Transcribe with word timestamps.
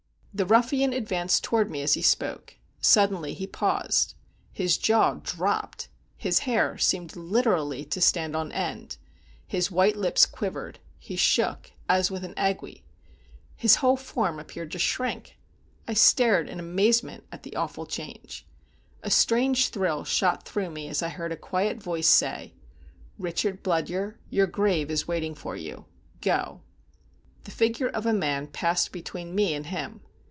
The 0.33 0.45
ruffian 0.45 0.93
advanced 0.93 1.43
toward 1.43 1.69
me 1.69 1.81
as 1.81 1.95
he 1.95 2.01
spoke. 2.01 2.55
Suddenly 2.79 3.33
he 3.33 3.45
paused. 3.45 4.13
His 4.53 4.77
jaw 4.77 5.15
dropped; 5.15 5.89
his 6.15 6.39
hair 6.47 6.77
seemed 6.77 7.17
literally 7.17 7.83
to 7.87 7.99
stand 7.99 8.33
on 8.33 8.49
end; 8.53 8.95
his 9.45 9.69
white 9.69 9.97
lips 9.97 10.25
quivered; 10.25 10.79
he 10.97 11.17
shook, 11.17 11.71
as 11.89 12.09
with 12.09 12.23
an 12.23 12.33
ague; 12.37 12.81
his 13.57 13.75
whole 13.75 13.97
form 13.97 14.39
appeared 14.39 14.71
to 14.71 14.79
shrink. 14.79 15.37
I 15.85 15.93
stared 15.93 16.47
in 16.47 16.61
amazement 16.61 17.25
at 17.29 17.43
the 17.43 17.57
awful 17.57 17.85
change. 17.85 18.47
A 19.03 19.11
strange 19.11 19.67
thrill 19.67 20.05
shot 20.05 20.43
through 20.45 20.69
me, 20.69 20.87
as 20.87 21.03
I 21.03 21.09
heard 21.09 21.33
a 21.33 21.37
quiet 21.37 21.83
voice 21.83 22.07
say: 22.07 22.53
"Richard 23.19 23.61
Bludyer, 23.63 24.17
your 24.29 24.47
grave 24.47 24.89
is 24.89 25.09
waiting 25.09 25.35
for 25.35 25.57
you. 25.57 25.87
Go." 26.21 26.61
The 27.43 27.51
figure 27.51 27.89
of 27.89 28.05
a 28.05 28.13
man 28.13 28.47
passed 28.47 28.93
between 28.93 29.35
me 29.35 29.53
and 29.53 29.65
him. 29.65 29.99